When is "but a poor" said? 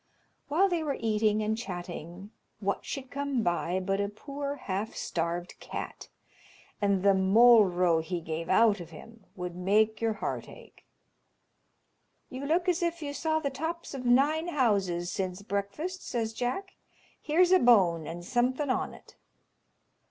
3.79-4.55